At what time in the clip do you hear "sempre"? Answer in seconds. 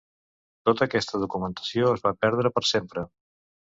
2.75-3.05